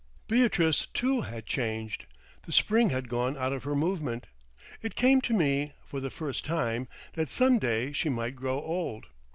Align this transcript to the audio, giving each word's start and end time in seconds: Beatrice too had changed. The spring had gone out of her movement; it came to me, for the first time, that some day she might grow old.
Beatrice 0.27 0.87
too 0.95 1.21
had 1.21 1.45
changed. 1.45 2.07
The 2.47 2.51
spring 2.51 2.89
had 2.89 3.07
gone 3.07 3.37
out 3.37 3.53
of 3.53 3.65
her 3.65 3.75
movement; 3.75 4.25
it 4.81 4.95
came 4.95 5.21
to 5.21 5.33
me, 5.35 5.73
for 5.85 5.99
the 5.99 6.09
first 6.09 6.43
time, 6.43 6.87
that 7.13 7.29
some 7.29 7.59
day 7.59 7.91
she 7.91 8.09
might 8.09 8.35
grow 8.35 8.59
old. 8.59 9.05